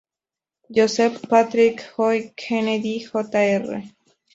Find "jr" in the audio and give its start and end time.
3.05-3.83